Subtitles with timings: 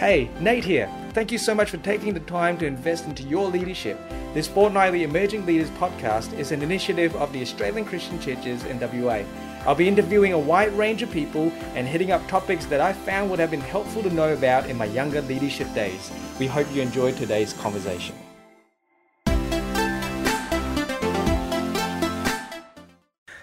[0.00, 0.90] Hey, Nate here.
[1.12, 4.00] Thank you so much for taking the time to invest into your leadership.
[4.32, 9.24] This fortnightly Emerging Leaders podcast is an initiative of the Australian Christian Churches in WA.
[9.66, 13.28] I'll be interviewing a wide range of people and hitting up topics that I found
[13.28, 16.10] would have been helpful to know about in my younger leadership days.
[16.38, 18.14] We hope you enjoyed today's conversation.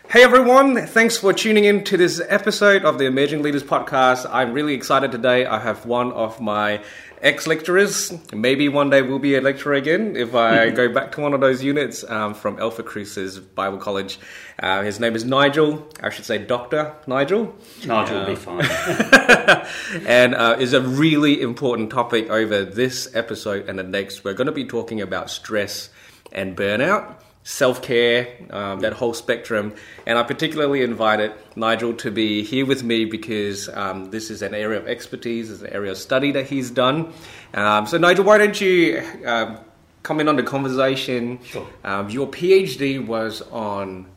[0.09, 4.25] Hey everyone, thanks for tuning in to this episode of the Emerging Leaders Podcast.
[4.31, 5.45] I'm really excited today.
[5.45, 6.81] I have one of my
[7.21, 8.17] ex lecturers.
[8.31, 11.41] Maybe one day we'll be a lecturer again if I go back to one of
[11.41, 14.17] those units um, from Alphacrucis Bible College.
[14.57, 15.85] Uh, his name is Nigel.
[16.01, 16.95] I should say Dr.
[17.05, 17.53] Nigel.
[17.85, 18.63] Nigel will be fine.
[20.07, 24.23] and uh, is a really important topic over this episode and the next.
[24.23, 25.89] We're going to be talking about stress
[26.31, 27.17] and burnout
[27.47, 29.73] self care, um, that whole spectrum.
[30.05, 34.53] And I particularly invited Nigel to be here with me because um, this is an
[34.53, 37.13] area of expertise, it's an area of study that he's done.
[37.53, 39.61] Um, so, Nigel, why don't you uh,
[40.03, 41.41] come in on the conversation?
[41.41, 41.65] Sure.
[41.85, 44.11] Um, your PhD was on.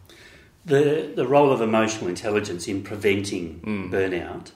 [0.67, 3.91] The, the role of emotional intelligence in preventing mm.
[3.91, 4.51] burnout.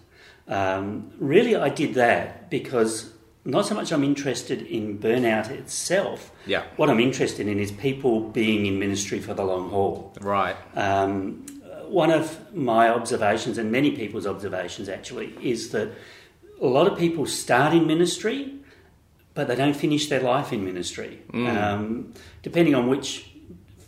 [0.49, 3.14] Um, really, I did that because
[3.45, 6.33] not so much I'm interested in burnout itself.
[6.47, 6.65] Yeah.
[6.77, 10.15] What I'm interested in is people being in ministry for the long haul.
[10.21, 10.57] Right.
[10.75, 11.45] Um,
[11.89, 15.93] one of my observations, and many people's observations actually, is that
[16.61, 18.55] a lot of people start in ministry,
[19.35, 21.21] but they don't finish their life in ministry.
[21.33, 21.57] Mm.
[21.57, 23.31] Um, depending on which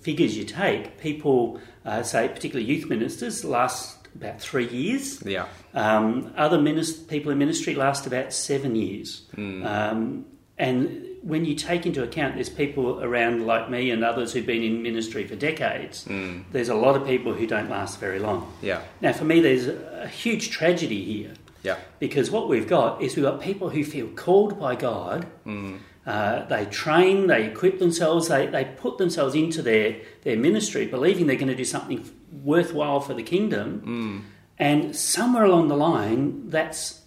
[0.00, 5.22] figures you take, people uh, say, particularly youth ministers, last about three years.
[5.24, 5.46] Yeah.
[5.74, 9.22] Um, other minist- people in ministry last about seven years.
[9.36, 9.64] Mm.
[9.64, 10.26] Um,
[10.58, 14.62] and when you take into account there's people around like me and others who've been
[14.62, 16.44] in ministry for decades, mm.
[16.52, 18.52] there's a lot of people who don't last very long.
[18.62, 18.80] Yeah.
[19.00, 21.34] Now, for me, there's a huge tragedy here.
[21.62, 21.78] Yeah.
[21.98, 25.26] Because what we've got is we've got people who feel called by God.
[25.44, 25.80] Mm.
[26.06, 31.26] Uh, they train, they equip themselves, they, they put themselves into their, their ministry, believing
[31.26, 33.82] they're going to do something worthwhile for the kingdom.
[33.84, 34.32] Mm.
[34.58, 37.02] And somewhere along the line, that's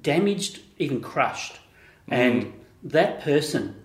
[0.00, 1.54] damaged, even crushed.
[2.08, 2.12] Mm.
[2.12, 2.52] And
[2.84, 3.76] that person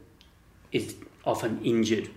[0.72, 2.09] is often injured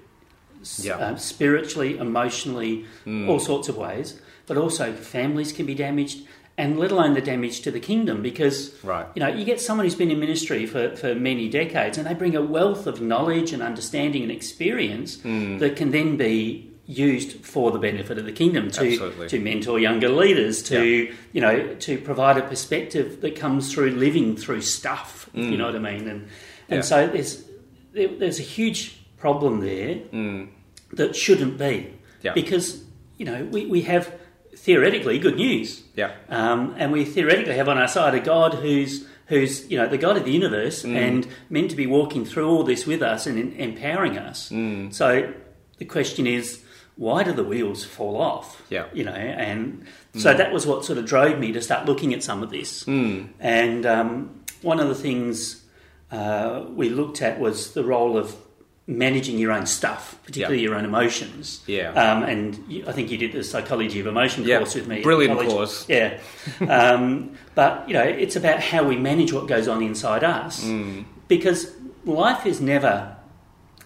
[0.78, 0.96] yeah.
[0.96, 3.28] uh, spiritually, emotionally, mm.
[3.28, 4.20] all sorts of ways.
[4.46, 6.26] But also, families can be damaged
[6.58, 9.06] and let alone the damage to the kingdom because right.
[9.14, 12.12] you know you get someone who's been in ministry for, for many decades and they
[12.12, 15.58] bring a wealth of knowledge and understanding and experience mm.
[15.58, 19.28] that can then be used for the benefit of the kingdom to Absolutely.
[19.28, 21.12] to mentor younger leaders to yeah.
[21.32, 25.50] you know to provide a perspective that comes through living through stuff mm.
[25.50, 26.28] you know what I mean and
[26.68, 26.80] and yeah.
[26.80, 27.44] so there's
[27.92, 30.48] there, there's a huge problem there mm.
[30.92, 32.32] that shouldn't be yeah.
[32.32, 32.82] because
[33.18, 34.12] you know we, we have
[34.54, 35.82] theoretically good news.
[35.94, 36.12] Yeah.
[36.28, 39.98] Um, and we theoretically have on our side a God who's who's you know the
[39.98, 40.94] God of the universe mm.
[40.94, 44.50] and meant to be walking through all this with us and in, empowering us.
[44.50, 44.92] Mm.
[44.92, 45.32] So
[45.78, 46.62] the question is,
[47.00, 48.62] why do the wheels fall off?
[48.68, 48.84] Yeah.
[48.92, 52.22] You know, and so that was what sort of drove me to start looking at
[52.22, 52.84] some of this.
[52.84, 53.30] Mm.
[53.40, 55.64] And um, one of the things
[56.10, 58.36] uh, we looked at was the role of
[58.86, 61.62] managing your own stuff, particularly your own emotions.
[61.66, 61.92] Yeah.
[61.92, 65.00] Um, and you, I think you did the psychology of emotion course with me.
[65.00, 65.88] Brilliant course.
[65.88, 66.20] Yeah.
[66.68, 71.06] um, but you know, it's about how we manage what goes on inside us, mm.
[71.28, 71.74] because
[72.04, 73.16] life is never.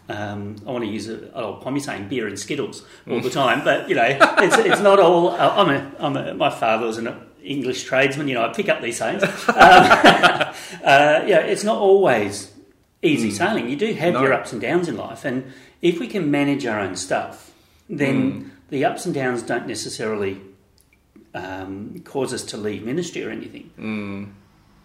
[0.08, 3.64] Um, I want to use an old pommy saying beer and skittles all the time,
[3.64, 5.30] but you know, it's, it's not all.
[5.30, 8.28] Uh, I'm a, I'm a, my father was an English tradesman.
[8.28, 9.22] You know, I pick up these things.
[9.22, 10.54] Um, uh,
[11.26, 12.52] yeah, it's not always
[13.00, 13.32] easy mm.
[13.32, 13.70] sailing.
[13.70, 14.22] You do have no.
[14.22, 15.50] your ups and downs in life, and
[15.80, 17.52] if we can manage our own stuff,
[17.88, 18.50] then mm.
[18.68, 20.38] the ups and downs don't necessarily
[21.34, 23.70] um, cause us to leave ministry or anything.
[23.78, 24.32] Mm.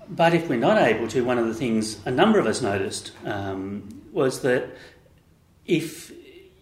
[0.10, 3.12] But if we're not able to, one of the things a number of us noticed
[3.26, 4.76] um, was that
[5.70, 6.12] if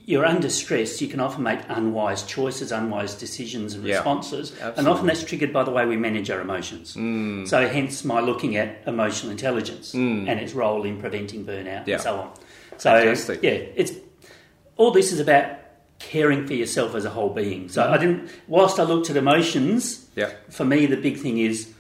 [0.06, 4.52] you're under stress, you can often make unwise choices, unwise decisions and yeah, responses.
[4.52, 4.80] absolutely.
[4.80, 6.96] And often that's triggered by the way we manage our emotions.
[6.96, 7.48] Mm.
[7.48, 10.28] So, hence my looking at emotional intelligence mm.
[10.28, 11.96] and its role in preventing burnout yeah.
[11.96, 12.32] and so on.
[12.78, 13.42] So, Fantastic.
[13.42, 13.94] yeah, it's
[14.76, 15.58] all this is about
[16.00, 17.68] caring for yourself as a whole being.
[17.70, 17.94] So, mm-hmm.
[17.94, 20.32] I didn't, whilst I looked at emotions, yeah.
[20.50, 21.74] for me, the big thing is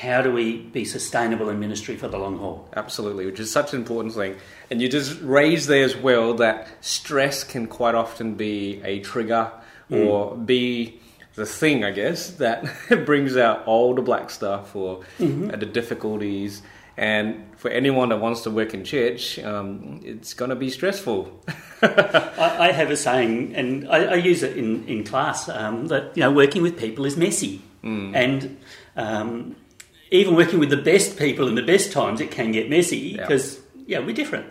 [0.00, 2.68] how do we be sustainable in ministry for the long haul?
[2.76, 4.36] Absolutely, which is such an important thing.
[4.70, 9.50] And you just raised there as well that stress can quite often be a trigger
[9.90, 10.06] Mm.
[10.06, 10.98] or be
[11.36, 12.66] the thing, I guess, that
[13.06, 15.48] brings out all the black stuff or Mm-hmm.
[15.58, 16.60] the difficulties.
[16.96, 21.30] And for anyone that wants to work in church, um, it's going to be stressful.
[21.82, 26.16] I, I have a saying, and I, I use it in, in class, um, that
[26.16, 28.16] you know working with people is messy, Mm.
[28.16, 28.56] and
[28.96, 29.54] um,
[30.10, 33.60] even working with the best people in the best times, it can get messy because
[33.86, 34.46] yeah, we're different.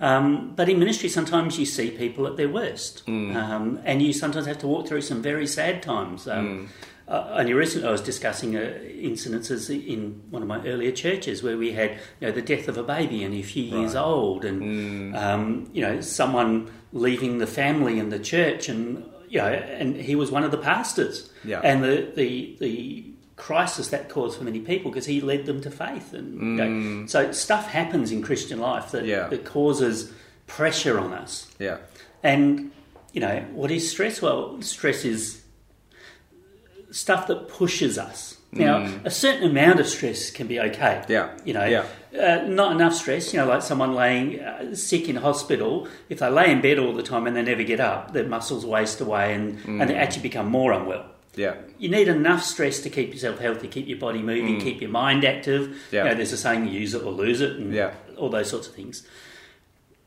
[0.00, 3.34] Um, but in ministry, sometimes you see people at their worst, Mm.
[3.36, 6.24] um, and you sometimes have to walk through some very sad times.
[6.24, 6.32] Mm.
[6.38, 6.68] Um,
[7.06, 8.78] uh, only recently, I was discussing uh,
[9.10, 11.90] incidences in one of my earlier churches where we had
[12.20, 14.00] you know the death of a baby only a few years Right.
[14.02, 15.16] old, and Mm.
[15.22, 20.14] um, you know someone leaving the family and the church, and you know, and he
[20.16, 21.60] was one of the pastors, Yeah.
[21.62, 23.04] and the the the
[23.48, 26.26] crisis that caused for many people because he led them to faith, and
[26.58, 29.08] you know, so stuff happens in Christian life that Mm.
[29.08, 29.28] Yeah.
[29.28, 30.12] that causes
[30.46, 31.78] pressure on us, Yeah.
[32.22, 32.70] and
[33.14, 34.20] you know what is stress?
[34.22, 35.20] Well, stress is
[36.90, 38.36] stuff that pushes us.
[38.52, 41.02] Now, a certain amount of stress can be okay.
[41.04, 41.08] Mm.
[41.08, 41.28] Yeah.
[41.44, 41.84] You know, Yeah.
[42.20, 46.28] uh, not enough stress, you know, like someone laying uh, sick in hospital, if they
[46.28, 49.34] lay in bed all the time and they never get up, their muscles waste away
[49.34, 51.04] and, and they actually become more unwell.
[51.36, 51.54] Yeah.
[51.78, 55.24] You need enough stress to keep yourself healthy, keep your body moving, keep your mind
[55.24, 55.68] active.
[55.68, 55.74] Mm.
[55.92, 56.02] Yeah.
[56.04, 57.92] You know, there's a saying, use it or lose it, and Yeah.
[58.16, 59.06] all those sorts of things.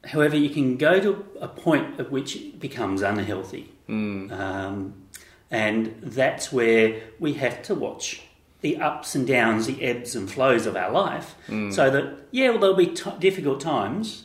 [0.06, 3.72] However, you can go to a point at which it becomes unhealthy.
[3.90, 4.32] Mm.
[4.38, 4.94] Um,
[5.50, 8.22] and that's where we have to watch
[8.62, 11.74] the ups and downs, the ebbs and flows of our life, Mm.
[11.74, 14.23] so that, yeah, well, there'll be t- difficult times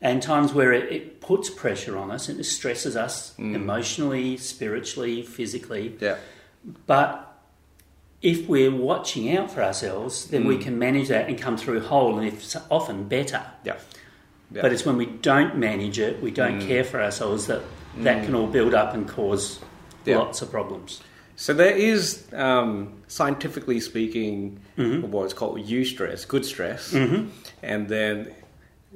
[0.00, 3.54] and times where it, it puts pressure on us and it stresses us mm.
[3.54, 5.96] emotionally, spiritually, physically.
[6.00, 6.16] Yeah.
[6.86, 7.24] But
[8.22, 10.62] if we're watching out for ourselves, then we mm.
[10.62, 13.42] can manage that and come through whole and if often better.
[13.64, 13.76] Yeah.
[14.50, 14.62] Yeah.
[14.62, 16.66] But it's when we don't manage it, we don't mm.
[16.66, 17.62] care for ourselves, that
[17.98, 19.58] that can all build up and cause
[20.04, 20.18] Yeah.
[20.18, 21.00] lots of problems.
[21.36, 25.10] So there is, um, scientifically speaking, Mm-hmm.
[25.10, 27.28] what's called eustress, good stress, mm-hmm.
[27.62, 28.32] and then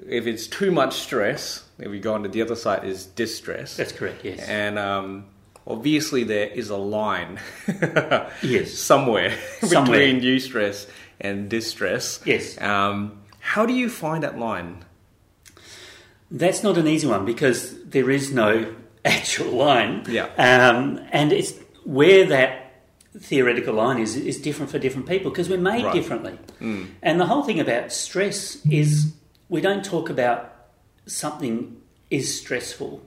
[0.08, 3.76] if it's too much stress, if we go on to the other side, is distress.
[3.76, 4.40] That's correct, yes.
[4.48, 5.24] And um,
[5.66, 7.38] obviously, there is a line
[8.42, 8.72] Yes.
[8.72, 9.98] somewhere, Somewhere.
[9.98, 10.88] between eustress
[11.20, 12.20] and distress.
[12.24, 12.60] Yes.
[12.60, 14.84] Um, how do you find that line?
[16.30, 18.74] That's not an easy one because there is no
[19.04, 20.04] actual line.
[20.08, 20.26] Yeah.
[20.38, 21.52] Um, and it's
[21.84, 22.58] where that
[23.18, 25.92] theoretical line is is different for different people because we're made Right.
[25.92, 26.38] differently.
[27.02, 29.12] And the whole thing about stress is
[29.52, 30.38] we don't talk about
[31.06, 31.76] something
[32.10, 33.02] is stressful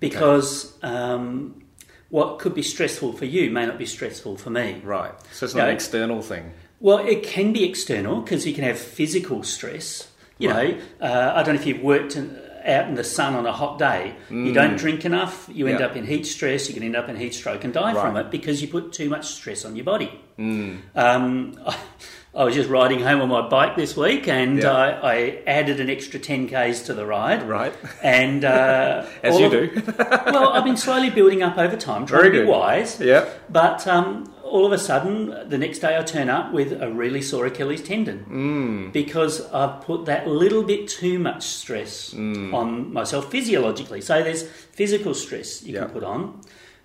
[0.00, 1.62] because um,
[2.08, 4.80] what could be stressful for you may not be stressful for me.
[4.82, 5.12] Right.
[5.32, 6.52] So it's not an external thing.
[6.80, 10.08] Well, it can be external because you can have physical stress.
[10.38, 10.78] You Right.
[11.00, 13.52] know, uh, I don't know if you've worked in, out in the sun on a
[13.52, 14.14] hot day.
[14.30, 15.80] You don't drink enough, you end Mm.
[15.80, 15.86] Yeah.
[15.86, 18.30] up in heat stress, you can end up in heat stroke and die from it
[18.30, 20.10] because you put too much stress on your body.
[20.38, 20.78] Mm.
[20.94, 21.76] Um, I,
[22.34, 24.72] I was just riding home on my bike this week and Yeah.
[24.72, 27.42] I, I added an extra 10 Ks to the ride.
[27.46, 27.74] Right.
[28.02, 29.82] And uh, As you of- do.
[29.98, 32.48] well, I've been slowly building up over time, trying Very to be good.
[32.50, 32.98] wise.
[33.00, 33.28] Yeah.
[33.50, 37.20] But um, all of a sudden, the next day I turn up with a really
[37.20, 38.92] sore Achilles tendon Mm.
[38.92, 42.54] because I've put that little bit too much stress Mm.
[42.54, 44.00] on myself physiologically.
[44.00, 46.40] So there's physical stress you can put on.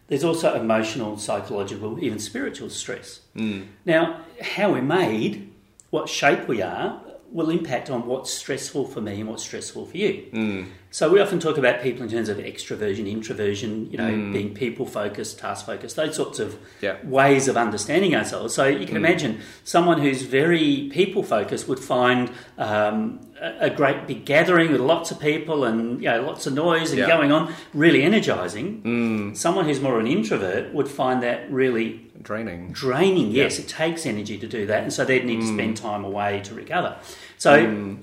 [0.07, 3.21] There's also emotional, psychological, even spiritual stress.
[3.35, 3.67] Mm.
[3.85, 5.51] Now, how we're made,
[5.89, 9.97] what shape we are, will impact on what's stressful for me and what's stressful for
[9.97, 10.25] you.
[10.31, 10.67] Mm.
[10.91, 14.31] So we often talk about people in terms of extroversion, introversion, you know, Mm.
[14.31, 16.95] being people focused, task focused, those sorts of Yeah.
[17.03, 18.53] ways of understanding ourselves.
[18.53, 24.25] So you can imagine someone who's very people focused would find um, a, great big
[24.25, 27.07] gathering with lots of people and you know lots of noise and Yeah.
[27.07, 28.81] going on really energizing.
[28.83, 29.37] Mm.
[29.37, 32.71] Someone who's more an introvert would find that really Draining.
[32.71, 33.31] draining.
[33.31, 36.41] Yes, it takes energy to do that, and so they'd need to spend time away
[36.45, 36.95] to recover.
[37.37, 37.95] So.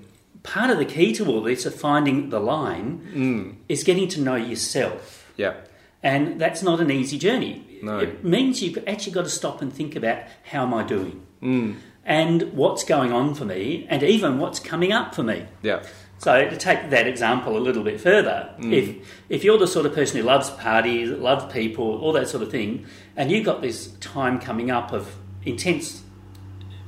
[0.43, 3.55] Part of the key to all this of finding the line Mm.
[3.67, 5.27] is getting to know yourself.
[5.39, 5.55] Yeah.
[6.03, 7.63] And that's not an easy journey.
[7.83, 7.99] No.
[8.01, 10.19] It means you've actually got to stop and think about
[10.53, 11.23] how am I doing?
[12.05, 12.11] Mm.
[12.11, 15.47] And what's going on for me, and even what's coming up for me.
[15.63, 15.83] Yeah.
[16.19, 18.97] So to take that example a little bit further, if
[19.29, 22.51] if you're the sort of person who loves parties, loves people, all that sort of
[22.51, 26.03] thing, and you've got this time coming up of intense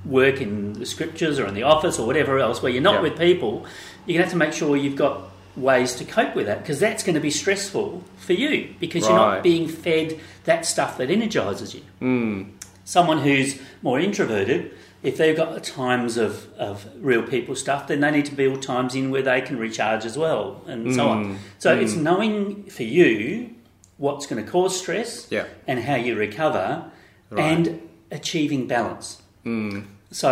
[0.04, 3.00] work in the scriptures or in the office or whatever else where you're not Yeah.
[3.10, 3.66] with people,
[4.06, 5.22] you're going to have to make sure you've got
[5.56, 9.16] ways to cope with that because that's going to be stressful for you because you're
[9.16, 11.82] not being fed that stuff that energizes you.
[12.00, 12.50] Mm.
[12.84, 14.70] Someone who's more introverted,
[15.08, 18.94] if they've got times of, of real people stuff, then they need to build times
[18.94, 21.38] in where they can recharge as well, and so on.
[21.58, 23.50] So it's knowing for you
[23.98, 25.44] what's going to cause stress Yeah.
[25.68, 26.90] and how you recover,
[27.30, 27.40] Right.
[27.52, 29.22] and achieving balance.
[29.44, 29.84] Mm.
[30.10, 30.28] So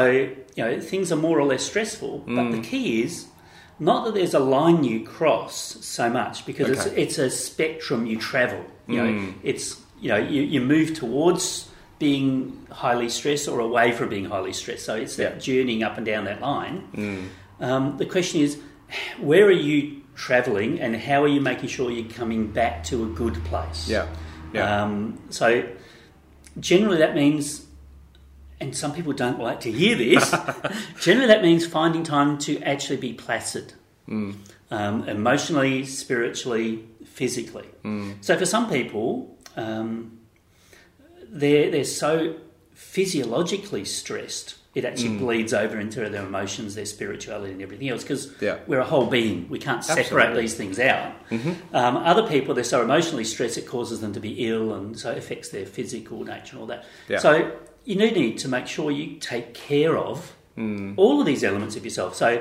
[0.57, 2.53] you know things are more or less stressful, but Mm.
[2.57, 3.27] the key is
[3.81, 6.81] not that there's a line you cross so much because Okay.
[7.03, 8.63] it's it's a spectrum you travel.
[8.89, 9.33] You know, Mm.
[9.43, 9.67] it's
[10.01, 11.69] you know you, you move towards
[12.09, 12.31] being
[12.71, 14.85] highly stressed or away from being highly stressed.
[14.85, 15.39] So it's that Yeah.
[15.49, 16.77] journeying up and down that line.
[17.61, 18.59] Um, the question is,
[19.31, 23.07] where are you travelling, and how are you making sure you're coming back to a
[23.23, 23.81] good place?
[23.89, 24.07] Yeah.
[24.53, 24.83] Yeah.
[24.83, 25.47] Um, so
[26.71, 27.45] generally that means,
[28.61, 30.25] and some people don't like to hear this.
[31.07, 33.73] generally that means finding time to actually be placid,
[34.09, 34.35] Mm.
[34.71, 36.85] um, emotionally, spiritually,
[37.19, 37.69] physically.
[37.85, 38.15] Mm.
[38.21, 39.07] So for some people,
[39.57, 40.19] um,
[41.35, 42.35] they're they're so
[42.95, 44.55] physiologically stressed.
[44.75, 45.19] It actually Mm.
[45.21, 48.03] bleeds over into their emotions, their spirituality, and everything else.
[48.03, 48.57] Because Yeah.
[48.67, 50.41] we're a whole being, we can't separate Absolutely.
[50.43, 51.13] these things out.
[51.31, 51.77] Mm-hmm.
[51.77, 55.11] Um, other people, they're so emotionally stressed, it causes them to be ill, and so
[55.13, 56.85] it affects their physical nature and all that.
[57.09, 57.19] Yeah.
[57.19, 57.53] So
[57.85, 60.95] you do need to make sure you take care of Mm.
[60.97, 62.15] all of these elements of yourself.
[62.17, 62.41] So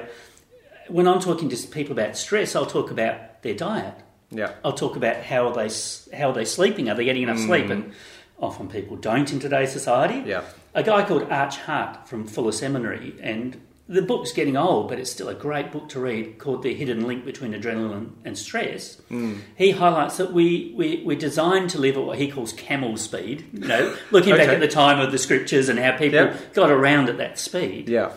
[0.87, 3.95] when I'm talking to people about stress, I'll talk about their diet.
[4.31, 4.51] yeah.
[4.65, 5.69] I'll talk about how are they
[6.17, 6.89] how are they sleeping?
[6.89, 7.69] Are they getting enough sleep?
[7.69, 7.91] And
[8.39, 10.23] often people don't in today's society.
[10.29, 10.43] Yeah.
[10.73, 15.11] A guy called Arch Hart from Fuller Seminary, and the book's getting old, but it's
[15.11, 19.01] still a great book to read called The Hidden Link Between Adrenaline and Stress.
[19.11, 19.39] Mm.
[19.55, 23.45] He highlights that we, we, we're designed to live at what he calls camel speed,
[23.53, 26.37] you know, looking back at the time of the scriptures and how people Yeah.
[26.53, 27.89] got around at that speed.
[27.89, 28.11] Yeah.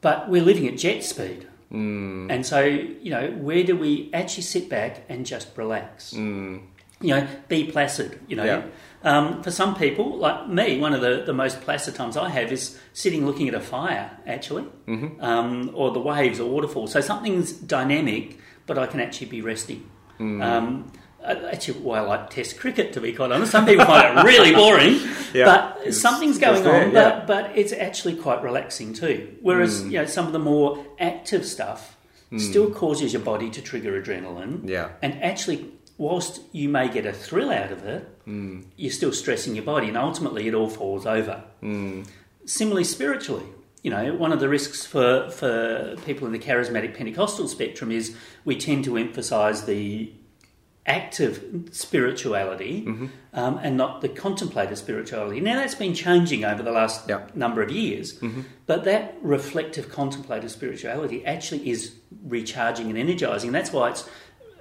[0.00, 1.48] But we're living at jet speed.
[1.72, 2.30] Mm.
[2.30, 6.14] And so, you know, where do we actually sit back and just relax?
[6.14, 6.62] Mm.
[7.04, 8.44] You know, be placid, you know.
[8.44, 8.62] Yeah.
[9.02, 12.50] Um, for some people, like me, one of the, the most placid times I have
[12.50, 15.22] is sitting looking at a fire, actually, Mm-hmm.
[15.22, 16.86] um, or the waves or waterfall.
[16.86, 19.88] So something's dynamic, but I can actually be resting.
[20.18, 20.42] Mm.
[20.42, 20.92] Um,
[21.22, 23.52] actually, why I like Test cricket, to be quite honest.
[23.52, 24.98] Some people find it really boring,
[25.34, 25.44] Yeah.
[25.44, 26.92] but It's something's going there, on.
[26.92, 27.10] yeah.
[27.18, 29.36] But, but it's actually quite relaxing too.
[29.42, 29.90] Whereas, Mm.
[29.90, 31.90] you know, some of the more active stuff
[32.38, 34.66] still causes your body to trigger adrenaline.
[34.68, 34.88] Yeah.
[35.02, 38.64] And actually, whilst you may get a thrill out of it, Mm.
[38.76, 41.44] you're still stressing your body, and ultimately it all falls over.
[41.62, 42.06] Mm.
[42.46, 43.44] Similarly, spiritually,
[43.82, 48.16] you know, one of the risks for, for people in the charismatic Pentecostal spectrum is
[48.46, 50.10] we tend to emphasise the
[50.86, 53.06] active spirituality Mm-hmm.
[53.32, 55.40] um, and not the contemplative spirituality.
[55.40, 57.16] Now, that's been changing over the last Yeah.
[57.20, 57.38] Mm-hmm.
[57.38, 58.18] number of years,
[58.66, 61.94] but that reflective contemplative spirituality actually is
[62.26, 63.48] recharging and energising.
[63.48, 64.08] And that's why it's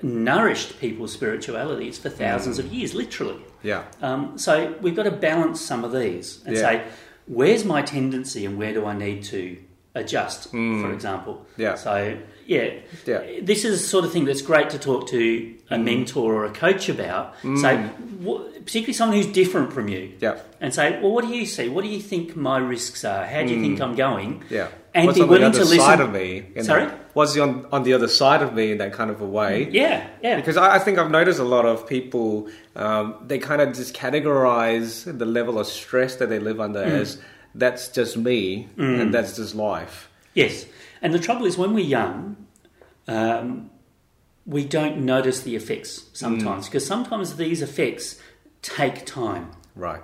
[0.04, 3.40] nourished people's spiritualities for thousands of years, literally.
[3.64, 3.84] Yeah.
[4.02, 6.62] Um, so we've got to balance some of these and Yeah.
[6.62, 6.84] say,
[7.26, 9.58] where's my tendency and where do I need to
[9.96, 11.46] adjust, for example?
[11.56, 11.60] Mm.
[11.60, 11.76] Yeah.
[11.76, 12.70] So, yeah,
[13.06, 13.22] Yeah.
[13.42, 15.84] this is the sort of thing that's great to talk to a Mm.
[15.84, 17.34] mentor or a coach about.
[17.62, 17.78] Say,
[18.26, 20.12] wh- particularly someone who's different from you.
[20.20, 20.36] Yeah.
[20.62, 21.70] And say, well, what do you see?
[21.70, 23.26] What do you think my risks are?
[23.26, 24.40] How do you think I'm going?
[24.40, 24.52] Mm.
[24.52, 24.68] Yeah.
[24.96, 25.80] And What's be on willing the to listen.
[25.80, 26.44] side of me?
[26.62, 26.86] Sorry?
[26.86, 29.68] that- what's on on the other side of me in that kind of a way?
[29.72, 30.36] Yeah, yeah.
[30.36, 33.96] Because I, I think I've noticed a lot of people, um, they kind of just
[33.96, 37.02] categorize the level of stress that they live under Mm.
[37.02, 37.18] as
[37.56, 40.10] that's just me and that's just life.
[40.34, 40.66] Yes,
[41.02, 42.48] and the trouble is when we're young,
[43.08, 43.70] um,
[44.46, 48.20] we don't notice the effects sometimes because sometimes these effects
[48.62, 49.52] take time.
[49.76, 50.02] Right.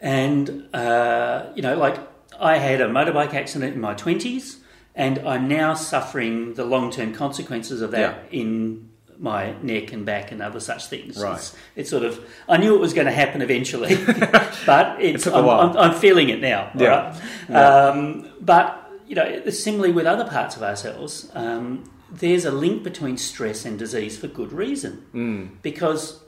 [0.00, 1.98] And uh, you know, like
[2.38, 4.58] I had a motorbike accident in my twenties,
[4.94, 10.42] and I'm now suffering the long-term consequences of that in my neck and back and
[10.42, 11.16] other such things.
[11.20, 11.34] Right.
[11.36, 13.96] It's, it's sort of I knew it was going to happen eventually,
[14.66, 15.60] but it's a I'm, while.
[15.70, 16.70] I'm, I'm feeling it now.
[16.76, 17.16] Yeah.
[17.48, 17.56] right?
[17.56, 23.16] Um, but you know, similarly with other parts of ourselves, um, there's a link between
[23.18, 25.62] stress and disease for good reason Mm.
[25.62, 26.20] because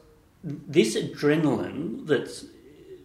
[0.44, 2.44] this adrenaline that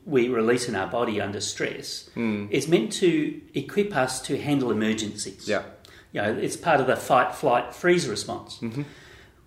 [0.05, 5.47] we release in our body under stress is meant to equip us to handle emergencies.
[5.47, 5.63] Yeah.
[6.11, 8.59] You know, it's part of the fight, flight, freeze response.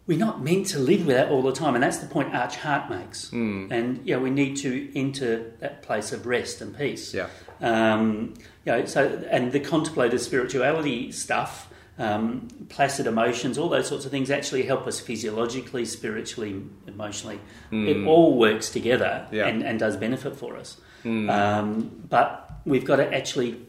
[0.06, 2.56] We're not meant to live with that all the time, and that's the point Arch
[2.56, 3.32] Hart makes.
[3.32, 7.14] And you know, we need to enter that place of rest and peace.
[7.14, 7.28] Yeah.
[7.60, 8.34] Um,
[8.66, 11.68] you know, so and the contemplative spirituality stuff,
[11.98, 17.40] um, placid emotions, all those sorts of things actually help us physiologically, spiritually, emotionally.
[17.72, 19.46] It all works together Yeah.
[19.46, 20.76] and, and does benefit for us.
[21.04, 23.60] Um, but we've got to actually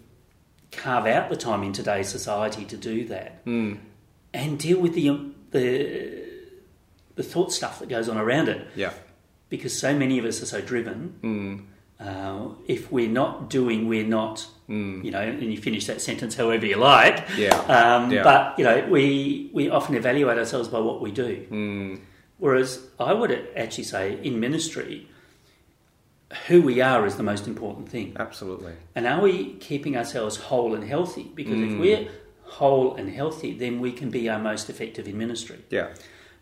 [0.71, 6.24] carve out the time in today's society to do that and deal with the the
[7.15, 8.93] the thought stuff that goes on around it Yeah.
[9.49, 11.15] because so many of us are so driven.
[11.23, 11.65] Mm.
[11.97, 14.47] Uh, if we're not doing, we're not.
[14.67, 17.23] You know, and you finish that sentence however you like.
[17.37, 17.55] Yeah.
[17.77, 18.23] Um, Yeah.
[18.23, 21.45] But you know, we we often evaluate ourselves by what we do.
[21.51, 21.99] Mm.
[22.39, 25.07] Whereas I would actually say in ministry,
[26.47, 28.13] who we are is the most important thing.
[28.19, 28.73] Absolutely.
[28.95, 31.31] And are we keeping ourselves whole and healthy?
[31.35, 31.71] Because Mm.
[31.73, 32.07] if we're
[32.43, 35.59] whole and healthy, then we can be our most effective in ministry.
[35.69, 35.89] Yeah.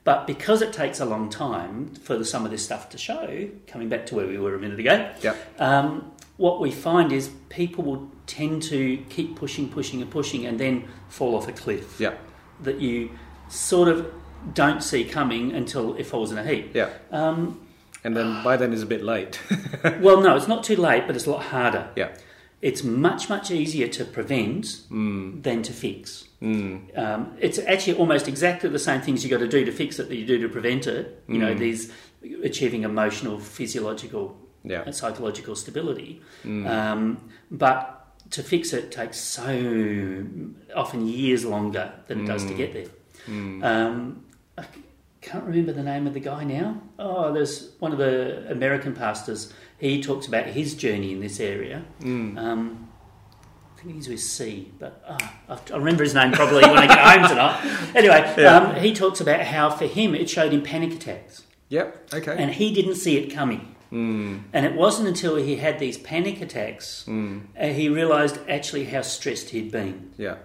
[0.04, 3.50] But because it takes a long time for the, some of this stuff to show,
[3.68, 5.36] coming back to where we were a minute ago, Yeah.
[5.60, 10.60] um, what we find is people will tend to keep pushing, pushing, and pushing, and
[10.60, 12.16] then fall off a cliff Yeah.
[12.64, 13.12] that you
[13.48, 14.12] sort of
[14.54, 16.76] don't see coming until it falls in a heap.
[16.76, 16.90] Yeah.
[17.12, 17.60] Um,
[18.04, 19.40] And then by then it's a bit late.
[20.02, 21.90] well, no, it's not too late, but it's a lot harder.
[21.96, 22.10] yeah.
[22.62, 26.26] It's much, much easier to prevent than to fix.
[26.44, 30.10] Um, it's actually almost exactly the same things you got to do to fix it
[30.10, 31.24] that you do to prevent it.
[31.28, 31.92] You know, these
[32.44, 34.84] achieving emotional, physiological, Yeah.
[34.86, 36.22] and psychological stability.
[36.46, 38.00] Um, but
[38.32, 40.26] to fix it takes so
[40.76, 42.90] often years longer than it does to get there.
[43.28, 44.26] Um,
[44.58, 44.66] I
[45.22, 46.82] can't remember the name of the guy now.
[47.00, 49.54] Oh, there's one of the American pastors.
[49.78, 51.84] He talks about his journey in this area.
[52.04, 52.83] Um,
[53.84, 55.04] I think he's with C, but
[55.50, 57.80] I'll I'll remember his name probably when I get home tonight.
[57.96, 62.14] Anyway, um, he talks about how for him it showed him panic attacks, Yep.
[62.14, 62.36] Okay.
[62.38, 63.76] and he didn't see it coming.
[63.92, 69.50] And it wasn't until he had these panic attacks uh, he realised actually how stressed
[69.52, 70.38] he'd been yeah.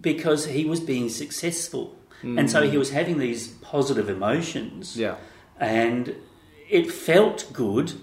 [0.00, 1.96] because he was being successful.
[2.22, 4.96] And so he was having these positive emotions.
[4.96, 5.16] Yeah.
[5.58, 6.14] And
[6.70, 7.94] it felt good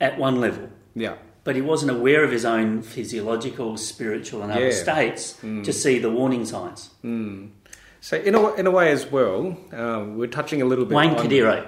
[0.00, 1.14] at one level, Yeah.
[1.44, 4.82] But he wasn't aware of his own physiological, spiritual, and other Yeah.
[4.82, 6.90] states to see the warning signs.
[8.00, 11.10] So in a, in a way as well, um, we're touching a little bit Wayne
[11.14, 11.66] on...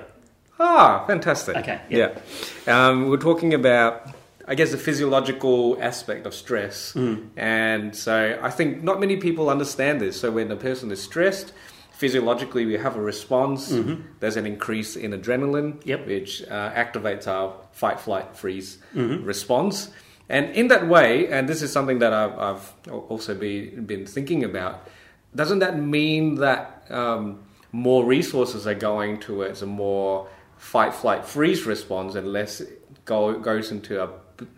[0.59, 1.57] Ah, fantastic.
[1.57, 2.19] Okay, Yeah.
[2.67, 4.09] Um, we're talking about,
[4.49, 6.93] I guess, the physiological aspect of stress.
[6.95, 7.29] Mm.
[7.37, 10.19] And so I think not many people understand this.
[10.19, 11.53] So when a person is stressed,
[11.97, 13.75] physiologically we have a response.
[14.21, 15.89] There's an increase in adrenaline, Mm-hmm.
[15.89, 16.07] Yep.
[16.07, 19.25] which uh, activates our fight, flight, freeze Mm-hmm.
[19.25, 19.91] response.
[20.29, 24.43] And in that way, and this is something that I've, I've also be, been thinking
[24.45, 24.89] about,
[25.35, 27.41] doesn't that mean that um,
[27.73, 30.27] more resources are going towards a more
[30.57, 32.63] fight, flight, freeze response and less
[33.05, 34.09] go, goes into a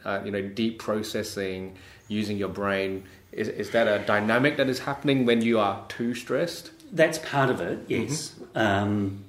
[0.04, 1.76] uh, you know deep processing
[2.08, 3.04] using your brain?
[3.32, 6.70] Is, is that a dynamic that is happening when you are too stressed?
[6.90, 8.34] That's part of it, yes.
[8.54, 8.58] Mm-hmm.
[8.58, 9.24] Um,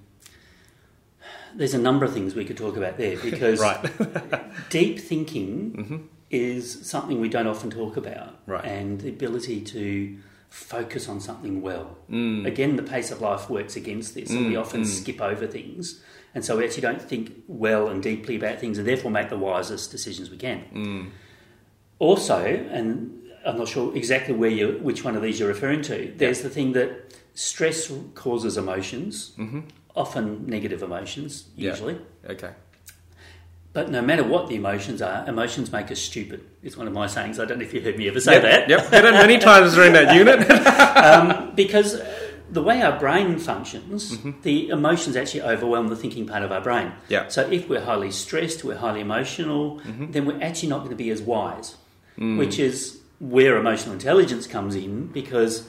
[1.56, 3.60] there's a number of things we could talk about there because
[4.70, 5.98] deep thinking mm-hmm.
[6.30, 8.36] is something we don't often talk about.
[8.48, 8.64] Right.
[8.64, 10.18] And the ability to
[10.50, 11.98] focus on something well.
[12.10, 12.46] Mm.
[12.46, 14.86] Again, the pace of life works against this, and we mm, often mm.
[14.86, 16.02] skip over things.
[16.34, 19.38] And so we actually don't think well and deeply about things and therefore make the
[19.38, 21.12] wisest decisions we can.
[21.98, 23.19] Also, and
[23.50, 26.50] I'm not sure exactly where you, which one of these you're referring to, there's the
[26.50, 29.62] thing that stress causes emotions, mm-hmm.
[29.96, 31.72] often negative emotions, Yeah.
[31.72, 31.98] usually.
[32.30, 32.52] Okay.
[33.74, 36.46] But no matter what the emotions are, emotions make us stupid.
[36.64, 37.40] It's one of my sayings.
[37.40, 38.70] I don't know if you heard me ever say Yep, that.
[38.70, 38.82] Yep.
[38.90, 40.50] Said it many times during that unit.
[40.98, 44.42] Um, because uh, the way our brain functions, mm-hmm.
[44.42, 46.92] the emotions actually overwhelm the thinking part of our brain.
[47.08, 47.28] Yeah.
[47.30, 50.12] So if we're highly stressed, we're highly emotional, mm-hmm.
[50.12, 51.78] then we're actually not going to be as wise,
[52.18, 52.38] mm.
[52.38, 55.68] which is where emotional intelligence comes in because.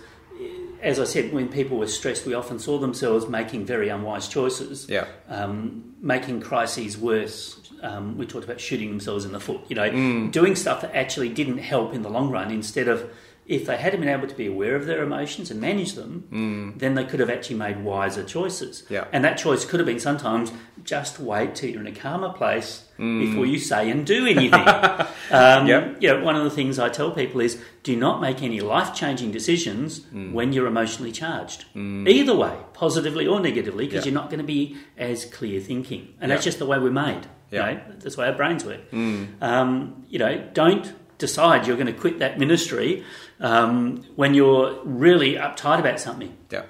[0.83, 4.89] As I said, when people were stressed, we often saw themselves making very unwise choices.
[4.89, 5.07] Yeah.
[5.29, 7.61] um, making crises worse.
[7.83, 11.29] Um, we talked about shooting themselves in the foot, you know, doing stuff that actually
[11.29, 12.51] didn't help in the long run.
[12.51, 13.11] Instead of,
[13.51, 16.79] if they had been able to be aware of their emotions and manage them, mm.
[16.79, 18.85] then they could have actually made wiser choices.
[18.89, 19.07] Yeah.
[19.13, 20.53] And that choice could have been sometimes
[20.85, 23.21] just wait till you're in a calmer place mm.
[23.21, 24.53] before you say and do anything.
[25.33, 25.97] um, Yep.
[26.01, 28.95] You know, one of the things I tell people is do not make any life
[28.95, 30.33] changing decisions mm.
[30.33, 31.65] when you're emotionally charged.
[31.75, 34.13] Either way, positively or negatively, because Yeah.
[34.13, 36.15] you're not going to be as clear thinking.
[36.21, 36.37] And Yeah.
[36.37, 37.27] that's just the way we're made.
[37.51, 37.73] You Yeah.
[37.73, 38.93] know, that's the way our brains work.
[39.41, 43.05] Um, you know, don't decide you're going to quit that ministry
[43.39, 46.37] um, when you're really uptight about something.
[46.51, 46.65] Yeah.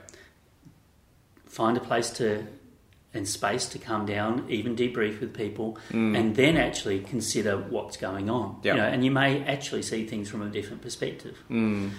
[1.46, 2.46] Find a place to
[3.12, 6.16] and space to calm down, even debrief with people, mm.
[6.16, 8.60] and then actually consider what's going on.
[8.62, 8.74] Yeah.
[8.74, 11.36] You know, and you may actually see things from a different perspective.
[11.50, 11.90] Mm.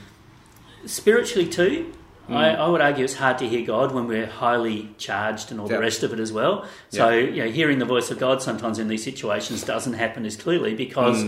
[0.85, 1.93] Spiritually, too,
[2.29, 2.35] mm.
[2.35, 5.67] I, I would argue it's hard to hear God when we're highly charged and all
[5.67, 6.65] the rest of it as well.
[6.89, 10.37] So, you know, hearing the voice of God sometimes in these situations doesn't happen as
[10.37, 11.25] clearly because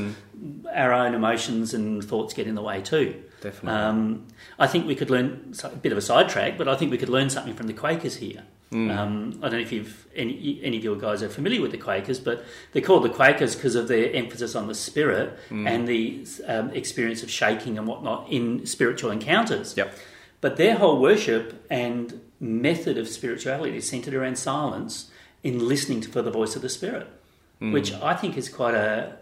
[0.74, 3.24] our own emotions and thoughts get in the way too.
[3.42, 3.80] Definitely.
[3.80, 6.98] Um, I think we could learn a bit of a sidetrack, but I think we
[6.98, 8.44] could learn something from the Quakers here.
[8.74, 11.78] Um, I don't know if you've any, any of your guys are familiar with the
[11.78, 16.26] Quakers, but they're called the Quakers because of their emphasis on the spirit and the
[16.48, 19.78] um, experience of shaking and whatnot in spiritual encounters.
[19.78, 19.96] Yep.
[20.42, 25.12] But their whole worship and method of spirituality is centered around silence
[25.44, 27.08] in listening for the voice of the Spirit,
[27.60, 29.18] which I think is quite a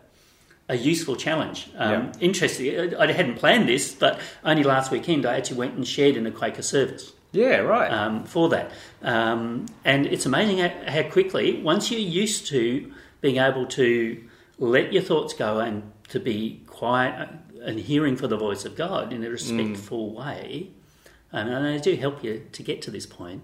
[0.70, 1.70] a useful challenge.
[1.78, 2.12] Um, Yeah.
[2.20, 2.96] Interesting.
[2.96, 6.32] I hadn't planned this, but only last weekend I actually went and shared in a
[6.32, 7.14] Quaker service.
[7.34, 7.90] Yeah, right.
[7.92, 8.72] um, for that.
[9.02, 14.22] Um, and it's amazing how, quickly, once you're used to being able to
[14.58, 17.30] let your thoughts go and to be quiet
[17.64, 20.72] and hearing for the voice of God in a respectful way,
[21.32, 23.44] um, and they do help you to get to this point.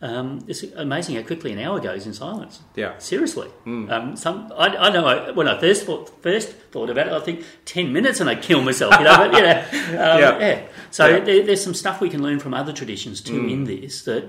[0.00, 2.60] Um, it's amazing how quickly an hour goes in silence.
[2.76, 2.96] Yeah.
[2.98, 7.12] Seriously, um, some I, I know I, when I first thought, first thought about it,
[7.12, 8.94] I think ten minutes and I'd kill myself.
[8.96, 9.58] You know, but you know,
[10.02, 10.38] um, Yeah.
[10.38, 10.62] yeah.
[10.92, 11.18] So Yeah.
[11.20, 14.24] There, there's some stuff we can learn from other traditions too in this that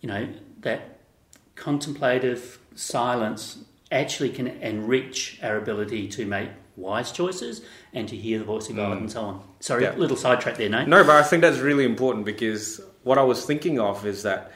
[0.00, 0.28] you know
[0.60, 1.00] that
[1.56, 3.58] contemplative silence
[3.90, 8.76] actually can enrich our ability to make wise choices and to hear the voice of
[8.76, 9.42] God and so on.
[9.60, 9.94] Sorry, Yeah.
[9.96, 10.86] little sidetrack there, Nate.
[10.86, 14.52] No, but I think that's really important because what I was thinking of is that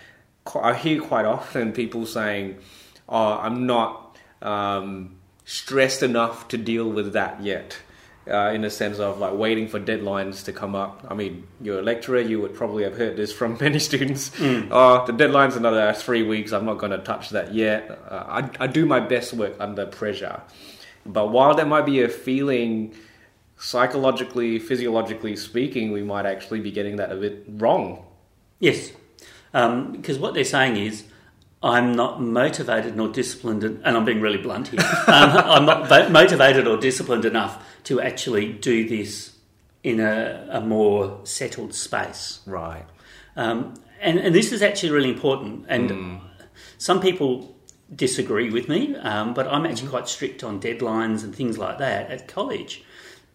[0.55, 2.59] I hear quite often people saying,
[3.09, 7.79] "Oh, I'm not um, stressed enough to deal with that yet."
[8.31, 11.05] Uh, in the sense of like waiting for deadlines to come up.
[11.11, 14.31] I mean, you're a lecturer, you would probably have heard this from many students.
[14.41, 16.53] Oh, the deadline's another three weeks.
[16.53, 17.91] I'm not going to touch that yet.
[18.09, 20.41] Uh, I, I do my best work under pressure.
[21.05, 22.95] But while there might be a feeling
[23.59, 28.05] psychologically, physiologically speaking, we might actually be getting that a bit wrong.
[28.61, 28.93] Yes,
[29.55, 31.05] um, because what they're saying is,
[31.63, 34.81] I'm not motivated nor disciplined, and I'm being really blunt here.
[35.07, 39.37] um, I'm not motivated or disciplined enough to actually do this
[39.83, 42.41] in a, a more settled space.
[42.47, 42.85] Right.
[43.37, 45.67] Um, and, and this is actually really important.
[45.69, 46.21] And
[46.79, 47.57] some people
[47.95, 52.11] disagree with me, um, but I'm actually quite strict on deadlines and things like that
[52.11, 52.83] at college.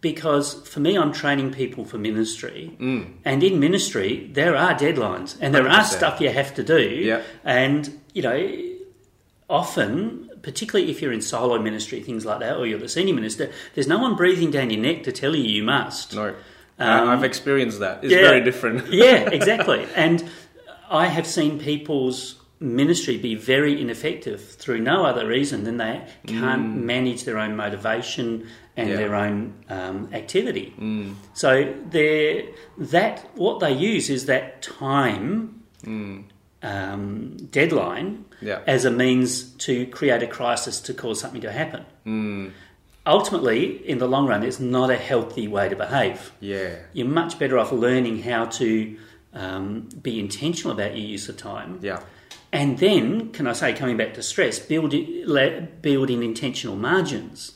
[0.00, 2.76] Because for me, I'm training people for ministry.
[3.24, 5.84] And in ministry, there are deadlines and there are 100%.
[5.84, 6.80] stuff you have to do.
[6.80, 7.22] Yeah.
[7.44, 8.62] And, you know,
[9.50, 13.50] often, particularly if you're in solo ministry, things like that, or you're the senior minister,
[13.74, 16.14] there's no one breathing down your neck to tell you you must.
[16.14, 16.34] No.
[16.78, 18.04] Um, I've experienced that.
[18.04, 18.20] It's yeah.
[18.20, 18.92] very different.
[18.92, 19.86] yeah, exactly.
[19.96, 20.28] And
[20.88, 26.74] I have seen people's ministry be very ineffective through no other reason than they can't
[26.76, 28.96] manage their own motivation and Yeah.
[28.96, 30.72] their own um, activity.
[31.34, 35.62] So that what they use is that time
[36.62, 38.60] um, deadline Yeah.
[38.66, 41.84] as a means to create a crisis to cause something to happen.
[43.06, 46.74] Ultimately, in the long run, it's not a healthy way to behave Yeah.
[46.92, 48.96] you're much better off learning how to
[49.34, 51.78] um, be intentional about your use of time.
[51.82, 52.00] Yeah.
[52.52, 56.76] And then, can I say, coming back to stress, build, it, le- build in intentional
[56.76, 57.52] margins.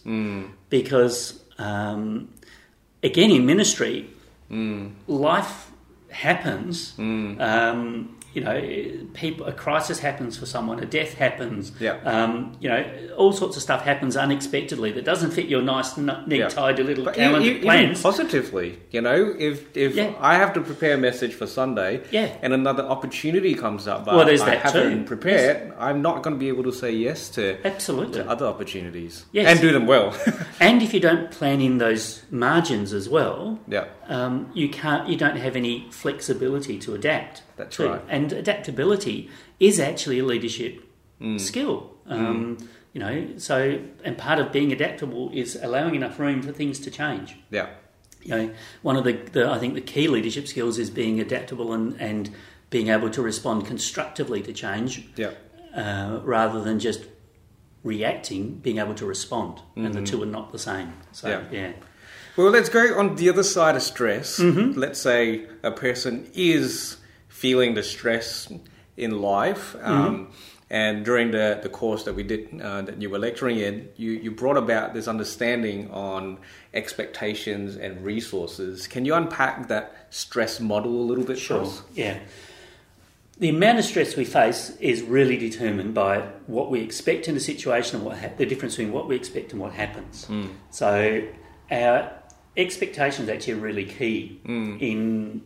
[0.69, 2.29] Because, um,
[3.03, 4.11] again, in ministry,
[5.07, 5.71] life
[6.11, 6.95] happens.
[7.41, 8.61] Um, you know,
[9.15, 11.73] people, a crisis happens for someone, a death happens.
[11.79, 11.99] Yeah.
[12.05, 12.85] Um, you know,
[13.17, 16.49] all sorts of stuff happens unexpectedly that doesn't fit your nice, neat, Yeah.
[16.49, 18.03] tidy little But calendar e- even plans.
[18.03, 20.13] positively, you know, if if Yeah.
[20.21, 22.29] I have to prepare a message for Sunday, Yeah.
[22.43, 25.05] and another opportunity comes up, but Well, there's I that haven't too.
[25.05, 28.15] prepared, I'm not going to be able to say yes to, Absolutely.
[28.23, 29.49] to other opportunities Yes.
[29.49, 30.15] and do them well.
[30.61, 35.09] And if you don't plan in those margins as well, yeah, um, you can't.
[35.09, 37.43] You don't have any flexibility to adapt.
[37.57, 37.89] That's to.
[37.89, 38.01] right.
[38.09, 40.75] And adaptability is actually a leadership
[41.21, 41.39] Mm.
[41.41, 41.77] skill.
[42.07, 42.59] Um,
[42.95, 43.57] You know, so
[44.05, 47.29] and part of being adaptable is allowing enough room for things to change.
[47.51, 47.69] yeah,
[48.23, 48.51] You know,
[48.83, 52.31] one of the, the I think the key leadership skills is being adaptable and and
[52.71, 55.33] being able to respond constructively to change yeah,
[55.83, 57.01] uh, rather than just
[57.85, 60.93] reacting, being able to respond, and the two are not the same.
[61.13, 61.55] So Mm-hmm.
[61.55, 61.61] Yeah.
[61.69, 61.73] yeah.
[62.37, 64.39] Well, let's go on the other side of stress.
[64.39, 64.79] Mm-hmm.
[64.79, 66.97] Let's say a person is
[67.29, 68.51] feeling the stress
[68.97, 69.91] in life, Mm-hmm.
[69.91, 70.31] um,
[70.71, 74.13] and during the, the course that we did, uh, that you were lecturing in, you,
[74.13, 76.39] you brought about this understanding on
[76.73, 78.87] expectations and resources.
[78.87, 81.63] Can you unpack that stress model a little bit for Sure.
[81.63, 81.83] us?
[81.95, 82.19] Yeah.
[83.39, 87.41] The amount of stress we face is really determined by what we expect in a
[87.41, 90.27] situation and what ha- the difference between what we expect and what happens.
[90.71, 91.23] So
[91.71, 92.13] our
[92.57, 94.81] expectations actually are really key mm.
[94.81, 95.43] in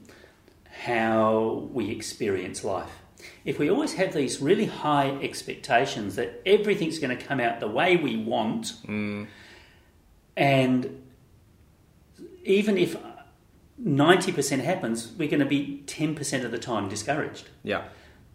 [0.84, 2.90] how we experience life.
[3.44, 7.68] If we always have these really high expectations that everything's going to come out the
[7.68, 9.26] way we want, mm.
[10.36, 11.02] and
[12.44, 12.96] even if
[13.82, 17.48] 90% happens, we're going to be 10% of the time discouraged.
[17.62, 17.84] Yeah,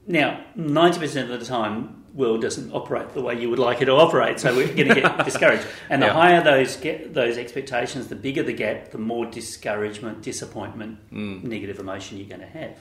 [0.07, 3.93] Now, 90% of the time, world doesn't operate the way you would like it to
[3.93, 5.65] operate, so we're going to get discouraged.
[5.89, 6.13] And the Yeah.
[6.13, 11.43] higher those get those expectations, the bigger the gap, the more discouragement, disappointment, mm.
[11.43, 12.77] negative emotion you're going to have.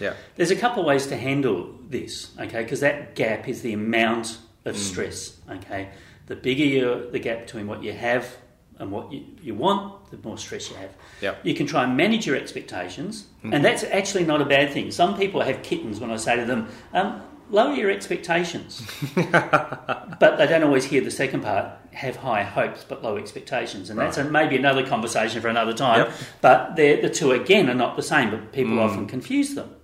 [0.00, 2.62] yeah, There's a couple of ways to handle this, okay?
[2.62, 4.78] Because that gap is the amount of mm.
[4.78, 5.90] stress, okay?
[6.26, 8.36] The bigger your, the gap between what you have
[8.78, 10.90] and what you, you want, the more stress you have.
[11.20, 11.40] Yep.
[11.44, 13.62] You can try and manage your expectations, and mm-hmm.
[13.62, 14.90] that's actually not a bad thing.
[14.90, 18.86] Some people have kittens when I say to them, um, lower your expectations.
[19.14, 23.90] but they don't always hear the second part, have high hopes but low expectations.
[23.90, 26.06] And that's a, maybe another conversation for another time.
[26.06, 26.12] Yep.
[26.40, 29.74] But the two, again, are not the same, but people often confuse them.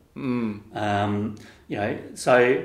[0.75, 1.37] Um,
[1.69, 2.65] you know, so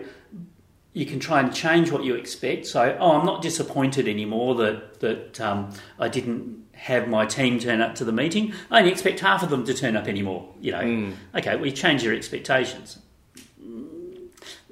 [0.93, 2.65] you can try and change what you expect.
[2.65, 7.81] So, oh, I'm not disappointed anymore that that um, I didn't have my team turn
[7.81, 8.53] up to the meeting.
[8.71, 10.53] I only expect half of them to turn up anymore.
[10.59, 12.99] You know, okay, we change your expectations.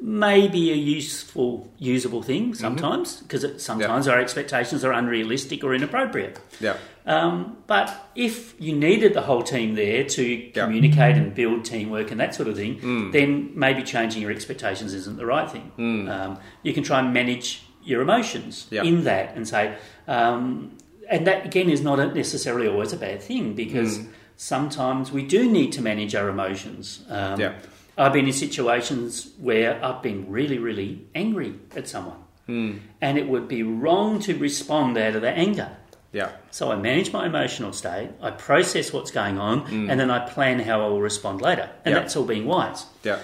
[0.06, 6.38] Maybe a useful, usable thing sometimes because sometimes our expectations are unrealistic or inappropriate.
[6.60, 6.76] Yeah.
[7.06, 12.20] Um, but if you needed the whole team there to communicate and build teamwork and
[12.20, 15.72] that sort of thing, then maybe changing your expectations isn't the right thing.
[16.10, 18.84] Um, you can try and manage your emotions Yeah.
[18.84, 19.74] in that and say,
[20.10, 20.78] um,
[21.10, 24.02] and that again is not necessarily always a bad thing because
[24.36, 27.06] sometimes we do need to manage our emotions.
[27.10, 27.54] Um, Yeah.
[27.97, 32.17] I've been in situations where I've been really, really angry at someone.
[32.47, 32.77] Hmm.
[33.01, 35.77] And it would be wrong to respond out of that anger.
[36.12, 36.32] Yeah.
[36.51, 39.89] So I manage my emotional state, I process what's going on, hmm.
[39.89, 41.69] and then I plan how I will respond later.
[41.86, 41.99] And Yeah.
[41.99, 42.86] that's all being wise.
[43.03, 43.19] Yeah.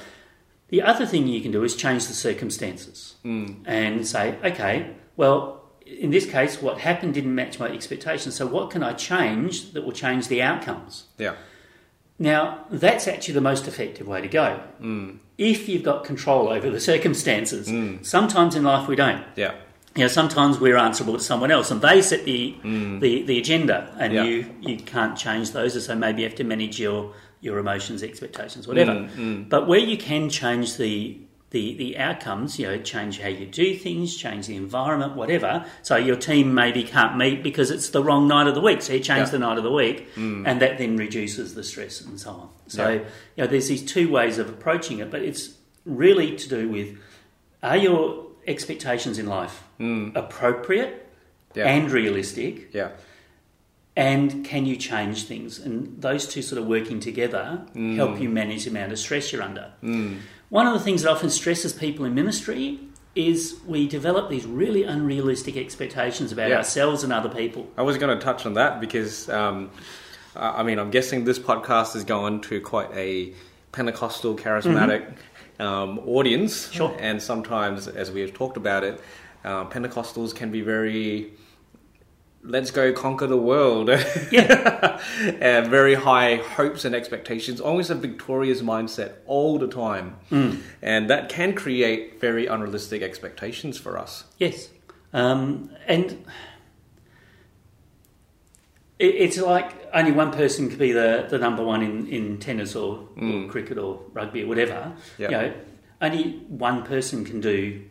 [0.70, 3.64] The other thing you can do is change the circumstances hmm.
[3.66, 8.36] and say, okay, well, in this case, what happened didn't match my expectations.
[8.36, 11.06] So what can I change that will change the outcomes?
[11.18, 11.36] Yeah.
[12.20, 14.58] Now, that's actually the most effective way to go.
[14.80, 15.12] Hmm.
[15.38, 18.04] If you've got control over the circumstances, hmm.
[18.04, 19.24] sometimes in life we don't.
[19.38, 19.56] Yeah.
[19.96, 23.00] You know, sometimes we're answerable to someone else, and they set the hmm.
[23.00, 24.24] the, the agenda, and Yeah.
[24.24, 25.84] you you can't change those.
[25.84, 29.10] So maybe you have to manage your your emotions, expectations, whatever.
[29.48, 31.18] But where you can change the
[31.52, 35.66] the, the outcomes, you know, change how you do things, change the environment, whatever.
[35.82, 38.82] So your team maybe can't meet because it's the wrong night of the week.
[38.84, 39.32] So you change Yeah.
[39.32, 40.44] the night of the week, mm.
[40.46, 42.50] and that then reduces the stress and so on.
[42.68, 42.94] So Yeah.
[43.36, 45.52] you know, there's these two ways of approaching it, but it's
[45.86, 46.98] really to do with
[47.64, 50.16] are your expectations in life mm.
[50.16, 51.08] appropriate
[51.56, 51.66] Yeah.
[51.68, 52.90] and realistic, Yeah.
[54.00, 55.60] And can you change things?
[55.60, 59.42] And those two sort of working together help you manage the amount of stress you're
[59.44, 59.72] under.
[60.50, 62.80] One of the things that often stresses people in ministry
[63.14, 66.58] is we develop these really unrealistic expectations about Yeah.
[66.58, 67.68] ourselves and other people.
[67.78, 69.70] I was going to touch on that because, um,
[70.36, 73.34] I mean, I'm guessing this podcast is going to quite a
[73.74, 75.04] Pentecostal, charismatic
[75.60, 76.72] um, audience.
[76.72, 76.96] Sure.
[77.00, 79.02] And sometimes, as we have talked about it,
[79.44, 81.34] uh, Pentecostals can be very,
[82.44, 83.90] let's go conquer the world.
[84.32, 85.02] Yeah.
[85.40, 90.18] and very high hopes and expectations, always a victorious mindset all the time.
[90.82, 94.26] And that can create very unrealistic expectations for us.
[94.38, 94.70] Yes,
[95.14, 96.24] um, and
[99.00, 102.76] it, it's like only one person could be the, the number one in, in tennis
[102.76, 104.94] or, or cricket or rugby or whatever.
[105.18, 105.26] Yeah.
[105.26, 105.54] You know,
[106.02, 107.84] only one person can do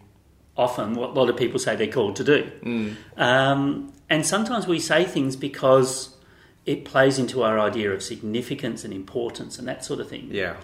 [0.56, 2.94] often what a lot of people say they're called to do.
[3.16, 6.16] Um, and sometimes we say things because
[6.66, 10.28] it plays into our idea of significance and importance and that sort of thing.
[10.30, 10.56] Yeah.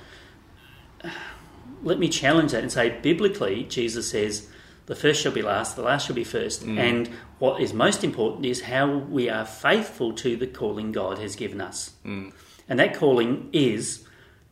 [1.82, 4.48] let me challenge that and say biblically jesus says
[4.86, 6.64] the first shall be last the last shall be first.
[6.64, 6.78] Mm.
[6.78, 11.36] And what is most important is how we are faithful to the calling god has
[11.36, 11.92] given us.
[12.04, 12.32] Mm.
[12.68, 14.06] And that calling is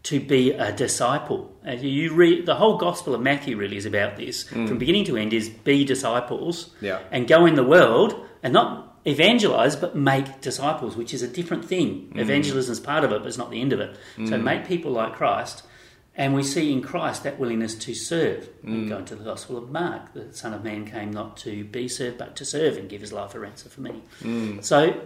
[0.04, 4.16] to be a disciple and you read the whole gospel of matthew really is about
[4.16, 4.44] this.
[4.44, 4.68] Mm.
[4.68, 7.00] From beginning to end is be disciples Yeah.
[7.10, 11.64] and go in the world and not evangelize but make disciples which is a different
[11.64, 12.10] thing.
[12.14, 12.20] Mm.
[12.20, 13.96] Evangelism is part of it but it's not the end of it.
[14.16, 14.42] So mm.
[14.42, 15.62] make people like christ
[16.14, 18.48] and we see in christ that willingness to serve.
[18.62, 21.88] We go into the gospel of mark the son of man came not to be
[21.88, 24.02] served but to serve and give his life a ransom for many.
[24.62, 25.00] So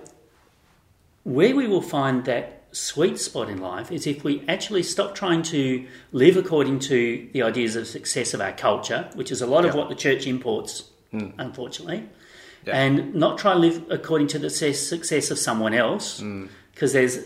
[1.25, 5.43] where we will find that sweet spot in life is if we actually stop trying
[5.43, 9.65] to live according to the ideas of success of our culture, which is a lot
[9.65, 11.29] of what the church imports, hmm.
[11.39, 12.05] unfortunately,
[12.67, 12.77] Yeah.
[12.77, 16.47] and not try to live according to the success of someone else, hmm.
[16.75, 17.19] because there's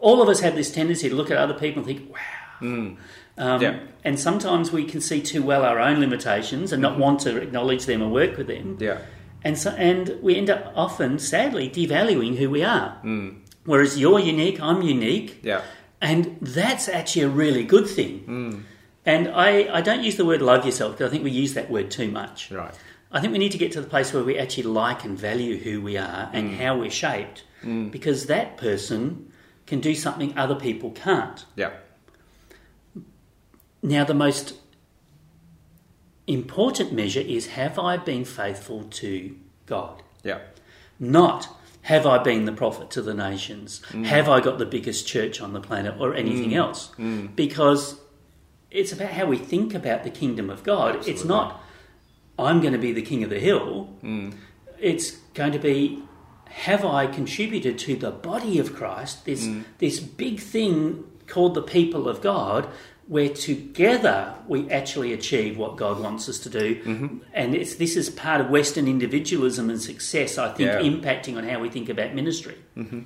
[0.00, 2.18] all of us have this tendency to look at other people and think, wow.
[2.58, 2.94] Hmm.
[3.38, 3.78] Um, Yeah.
[4.04, 7.86] And sometimes we can see too well our own limitations and not want to acknowledge
[7.86, 8.76] them and work with them.
[8.80, 8.98] Yeah.
[9.44, 12.98] And so, and we end up often, sadly, devaluing who we are.
[13.64, 15.62] Whereas you're unique, I'm unique, Yeah.
[16.00, 18.18] and that's actually a really good thing.
[18.20, 18.60] Hmm.
[19.06, 21.70] And I, I don't use the word love yourself because I think we use that
[21.70, 22.50] word too much.
[22.50, 22.74] Right.
[23.12, 25.58] I think we need to get to the place where we actually like and value
[25.58, 26.56] who we are and hmm.
[26.56, 27.88] how we're shaped hmm.
[27.88, 29.32] because that person
[29.66, 31.44] can do something other people can't.
[31.56, 31.70] Yeah.
[33.82, 34.54] Now, the most
[36.26, 40.02] important measure is have I been faithful to God?
[40.22, 40.40] Yeah.
[40.98, 41.48] Not
[41.84, 43.82] Have I been the prophet to the nations?
[43.90, 44.06] Mm.
[44.06, 46.56] Have I got the biggest church on the planet or anything mm.
[46.56, 46.90] else?
[46.98, 47.36] Mm.
[47.36, 48.00] Because
[48.70, 51.06] it's about how we think about the kingdom of God.
[51.06, 51.62] It's not,
[52.38, 53.90] I'm going to be the king of the hill.
[54.80, 56.02] It's going to be,
[56.46, 62.08] have I contributed to the body of Christ, this, this big thing called the people
[62.08, 62.66] of God,
[63.06, 66.76] where together we actually achieve what God wants us to do.
[66.82, 67.18] Mm-hmm.
[67.34, 70.80] And it's, this is part of Western individualism and success, I think, Yeah.
[70.80, 72.56] impacting on how we think about ministry.
[72.76, 73.00] Mm-hmm.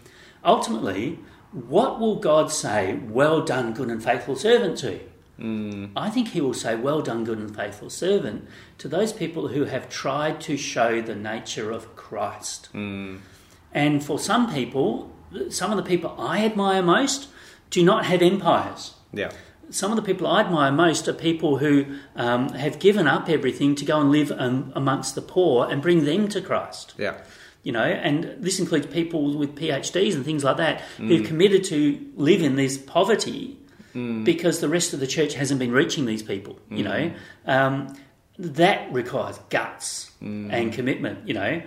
[0.45, 1.19] Ultimately,
[1.53, 5.01] what will God say, well done, good and faithful servant to?
[5.41, 5.93] Mm.
[5.97, 9.65] I think he will say, Well done, good and faithful servant, to those people who
[9.65, 12.69] have tried to show the nature of Christ.
[12.75, 13.21] Mm.
[13.73, 15.13] And for some people,
[15.51, 17.29] some of the people I admire most
[17.71, 18.95] do not have empires.
[19.13, 19.31] Yeah.
[19.71, 21.85] Some of the people I admire most are people who
[22.17, 26.05] um, have given up everything to go and live um, amongst the poor and bring
[26.05, 27.15] them to Christ Yeah.
[27.63, 31.79] you know, and this includes people with PhDs and things like that who've committed to
[32.17, 33.59] live in this poverty
[34.25, 36.59] because the rest of the church hasn't been reaching these people.
[36.71, 37.11] You know,
[37.47, 37.97] um,
[38.39, 41.27] that requires guts and commitment.
[41.29, 41.63] You know.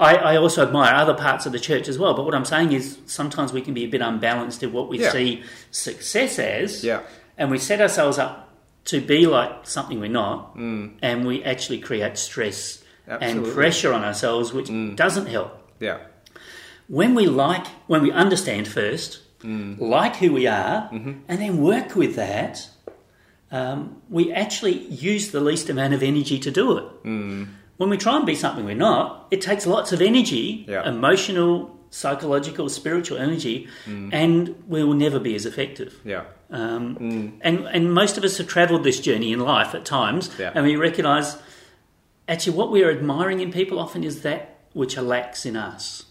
[0.00, 2.72] I, I also admire other parts of the church as well, but what I'm saying
[2.72, 5.12] is sometimes we can be a bit unbalanced in what we Yeah.
[5.12, 7.00] see success as, Yeah.
[7.36, 8.48] and we set ourselves up
[8.86, 10.92] to be like something we're not, mm.
[11.02, 13.48] and we actually create stress Absolutely.
[13.48, 14.96] and pressure on ourselves, which mm.
[14.96, 15.50] doesn't help.
[15.78, 15.98] Yeah.
[16.88, 19.78] When we like, when we understand first, mm.
[19.78, 21.12] like who we are, mm-hmm.
[21.28, 22.68] and then work with that,
[23.52, 26.84] um, we actually use the least amount of energy to do it.
[27.80, 30.86] When we try and be something we're not, it takes lots of energy, Yeah.
[30.86, 33.68] emotional, psychological, spiritual energy,
[34.12, 35.98] and we will never be as effective.
[36.04, 36.24] Yeah.
[36.50, 40.52] Um, and, and most of us have travelled this journey in life at times, Yeah.
[40.54, 41.38] and we recognise
[42.28, 46.04] actually what we are admiring in people often is that which lacks in us.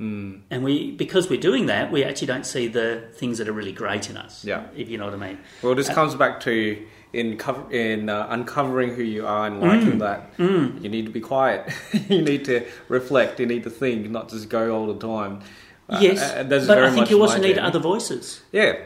[0.00, 0.40] Mm.
[0.50, 3.72] And we, because we're doing that, we actually don't see the things that are really
[3.72, 4.44] great in us.
[4.44, 4.66] Yeah.
[4.76, 5.38] if you know what I mean.
[5.62, 9.98] Well, this comes back to in cover, in uh, uncovering who you are and liking
[9.98, 10.30] that.
[10.38, 11.72] You need to be quiet.
[12.08, 13.38] you need to reflect.
[13.38, 15.40] You need to think, not just go all the time.
[15.88, 17.66] Uh, yes, uh, but I think you also need journey.
[17.66, 18.42] other voices.
[18.52, 18.78] Yeah.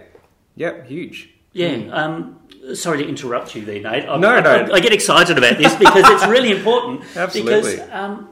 [0.57, 0.85] Yeah.
[0.85, 1.31] Huge.
[1.53, 1.75] Yeah.
[1.93, 2.41] Um,
[2.75, 4.09] sorry to interrupt you there, Nate.
[4.09, 4.51] I, No, I, no.
[4.51, 7.05] I, I get excited about this because it's really important.
[7.17, 7.77] Absolutely.
[7.77, 8.29] Because um,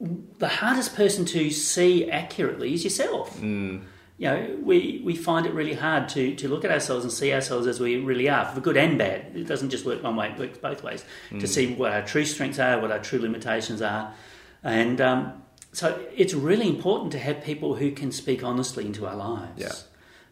[0.00, 3.38] the hardest person to see accurately is yourself.
[3.40, 3.82] Mm.
[4.18, 7.32] You know, we, we find it really hard to, to look at ourselves and see
[7.34, 9.32] ourselves as we really are, for good and bad.
[9.34, 11.04] It doesn't just work one way, it works both ways.
[11.30, 11.40] Mm.
[11.40, 14.14] To see what our true strengths are, what our true limitations are.
[14.62, 19.16] And um, so it's really important to have people who can speak honestly into our
[19.16, 19.60] lives.
[19.60, 19.72] Yeah.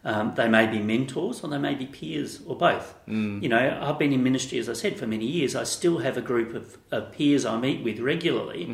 [0.07, 2.94] Um, they may be mentors or they may be peers or both.
[3.42, 5.57] You know, I've been in ministry, as I said, for many years.
[5.57, 8.66] I still have a group of, of peers I meet with regularly,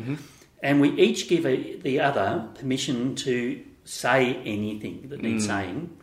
[0.61, 5.47] and we each give a, the other permission to say anything that needs mm.
[5.47, 5.97] saying,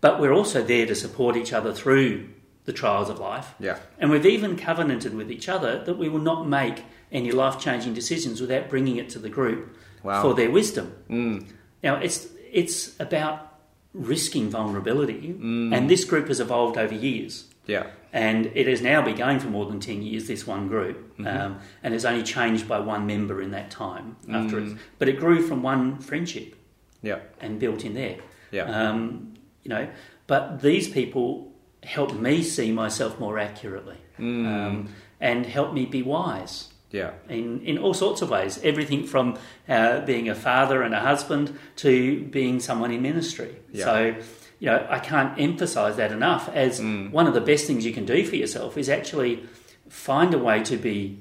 [0.00, 2.28] but we're also there to support each other through
[2.64, 3.54] the trials of life.
[3.58, 3.78] Yeah.
[3.98, 7.94] And we've even covenanted with each other that we will not make any life changing
[7.94, 10.22] decisions without bringing it to the group Wow.
[10.22, 10.92] for their wisdom.
[11.10, 11.48] Mm.
[11.82, 13.58] Now, it's, it's about
[13.92, 15.74] risking vulnerability, mm.
[15.74, 17.46] and this group has evolved over years.
[17.66, 17.86] Yeah.
[18.12, 21.58] And it has now been going for more than 10 years, this one group, um,
[21.82, 24.16] and has only changed by one member in that time.
[24.32, 26.54] After it, But it grew from one friendship
[27.02, 27.18] Yeah.
[27.40, 28.16] and built in there.
[28.52, 28.64] Yeah.
[28.64, 29.88] Um, you know,
[30.26, 31.52] but these people
[31.82, 34.88] help me see myself more accurately um,
[35.20, 37.10] and help me be wise Yeah.
[37.28, 38.58] in, in all sorts of ways.
[38.62, 39.36] Everything from
[39.68, 43.56] uh, being a father and a husband to being someone in ministry.
[43.72, 43.84] Yeah.
[43.84, 44.14] So,
[44.58, 47.10] you know, I can't emphasize that enough as mm.
[47.10, 49.44] one of the best things you can do for yourself is actually
[49.88, 51.18] find a way to be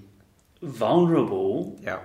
[0.61, 1.99] vulnerable Yeah.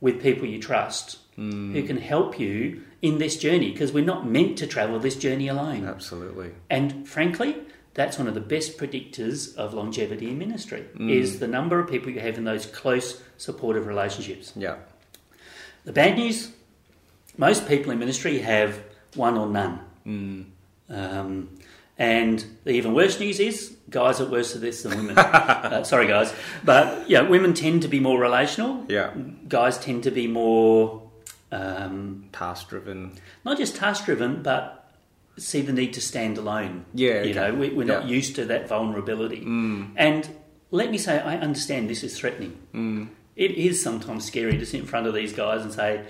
[0.00, 1.72] with people you trust mm.
[1.72, 5.48] who can help you in this journey because we're not meant to travel this journey
[5.48, 5.86] alone.
[5.86, 6.52] Absolutely.
[6.70, 7.56] And frankly,
[7.94, 11.10] that's one of the best predictors of longevity in ministry mm.
[11.10, 14.52] is the number of people you have in those close supportive relationships.
[14.54, 14.76] Yeah.
[15.84, 16.52] The bad news,
[17.36, 18.80] most people in ministry have
[19.14, 19.80] one or none.
[20.88, 21.58] Um,
[21.98, 25.18] and the even worse news is guys are worse at this than women.
[25.18, 26.32] uh, sorry, guys,
[26.64, 28.84] but yeah, women tend to be more relational.
[28.88, 29.14] Yeah.
[29.48, 31.02] Guys tend to be more
[31.52, 33.12] um, Task driven.
[33.44, 34.92] not just task driven, but
[35.38, 36.84] see the need to stand alone.
[36.94, 37.32] Yeah, you okay.
[37.34, 38.08] know, we, we're not Yeah.
[38.10, 38.14] Mm.
[38.16, 39.42] used to that vulnerability.
[39.96, 40.28] And
[40.70, 42.58] let me say, I understand this is threatening.
[42.74, 43.08] Mm.
[43.36, 46.04] It is sometimes scary to sit in front of these guys and say,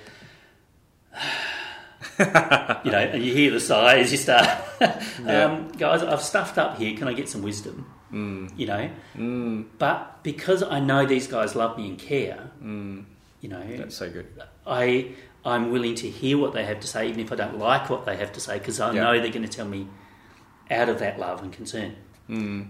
[2.18, 4.48] you know, and you hear the sigh as you start.
[5.26, 6.96] um, guys, I've stuffed up here.
[6.96, 7.90] Can I get some wisdom?
[8.12, 8.56] Mm.
[8.56, 13.04] You know, but because I know these guys love me and care, you
[13.40, 14.26] You know, That's so good.
[14.66, 17.88] I I'm willing to hear what they have to say, even if I don't like
[17.88, 19.02] what they have to say, because I Yeah.
[19.04, 19.86] know they're going to tell me
[20.70, 21.94] out of that love and concern.
[22.28, 22.68] Mm.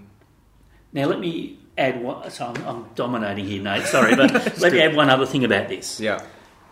[0.93, 2.31] Now, let me add one.
[2.31, 3.87] So I'm, I'm dominating here, Nate.
[3.87, 6.01] Sorry, but let me add one other thing about this.
[6.01, 6.23] Yeah.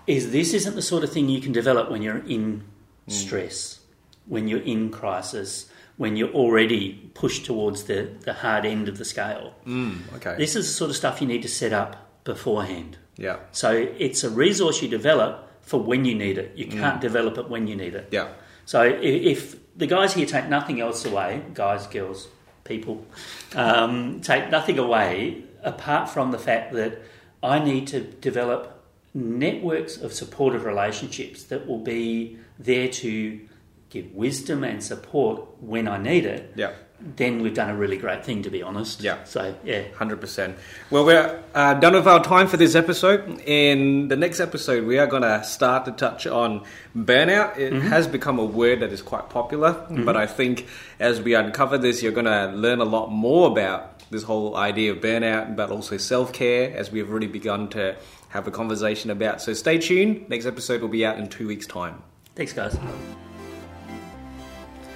[0.07, 2.65] Is this isn't the sort of thing you can develop when you're in
[3.09, 3.81] stress,
[4.27, 9.05] when you're in crisis, when you're already pushed towards the, the hard end of the
[9.05, 9.55] scale.
[9.67, 9.99] Mm.
[10.17, 10.35] Okay.
[10.37, 12.97] This is the sort of stuff you need to set up beforehand.
[13.17, 13.37] yeah.
[13.53, 16.53] So it's a resource you develop for when you need it.
[16.57, 18.09] You can't develop it when you need it.
[18.11, 18.29] Yeah.
[18.67, 22.29] So i- if the guys here take nothing else away, guys, girls,
[22.65, 23.07] people,
[23.55, 27.01] um, take nothing away apart from the fact that
[27.43, 28.74] I need to develop
[29.15, 33.41] networks of supportive relationships that will be there to
[33.89, 36.53] give wisdom and support when I need it.
[36.57, 36.73] Yeah.
[37.17, 39.03] Then we've done a really great thing, to be honest.
[39.03, 39.23] Yeah.
[39.25, 40.57] So yeah, Hundred percent.
[40.91, 43.41] Well, we're uh, done with our time for this episode.
[43.41, 46.65] In the next episode, we are going to start to touch on
[46.97, 47.59] burnout.
[47.59, 50.67] It has become a word that is quite popular, but I think
[50.99, 54.93] as we uncover this, you're going to learn a lot more about this whole idea
[54.93, 57.97] of burnout, but also self care, as we've already begun to
[58.35, 59.41] have a conversation about.
[59.41, 60.29] So stay tuned.
[60.29, 62.03] Next episode will be out in two weeks' time.
[62.35, 62.77] thanks, guys.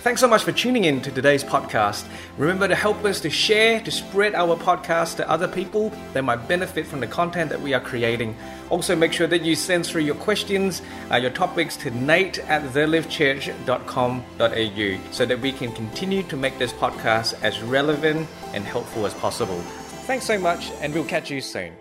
[0.00, 2.06] Thanks so much for tuning in to today's podcast.
[2.36, 6.48] Remember to help us to share, to spread our podcast to other people that might
[6.48, 8.34] benefit from the content that we are creating.
[8.70, 12.62] Also, make sure that you send through your questions, uh, your topics to nate at
[12.62, 19.14] thelivechurch.com.au so that we can continue to make this podcast as relevant and helpful as
[19.14, 19.58] possible.
[20.06, 21.72] Thanks so much, and we'll catch you soon.